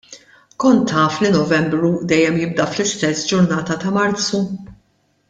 [0.63, 4.41] Kont taf li Novembru dejjem jibda fl-istess ġurnata ta' Marzu?